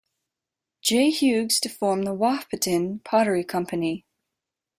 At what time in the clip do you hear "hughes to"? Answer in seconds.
1.11-1.69